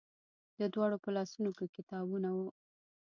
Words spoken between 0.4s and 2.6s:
د دواړو په لاسونو کې کتابونه وو.